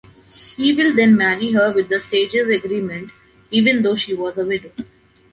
He 0.57 0.73
will 0.73 0.95
then 0.95 1.15
marry 1.15 1.51
her 1.53 1.71
with 1.71 1.89
the 1.89 1.99
Sages’ 1.99 2.49
agreement, 2.49 3.11
even 3.51 3.83
though 3.83 3.93
she 3.93 4.15
was 4.15 4.39
a 4.39 4.43
widow. 4.43 4.71